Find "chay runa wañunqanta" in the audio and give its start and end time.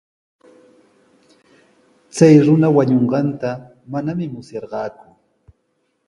2.15-3.49